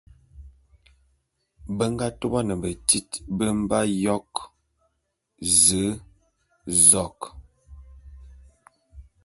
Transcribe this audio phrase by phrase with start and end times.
[1.77, 4.33] Be nga tôban betít be mbe ayok:
[5.63, 5.83] Ze,
[6.89, 7.19] zok...